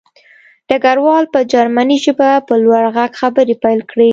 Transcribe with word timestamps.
ډګروال 0.69 1.25
په 1.33 1.39
جرمني 1.51 1.97
ژبه 2.05 2.29
په 2.47 2.53
لوړ 2.63 2.83
غږ 2.95 3.11
خبرې 3.21 3.55
پیل 3.63 3.79
کړې 3.91 4.09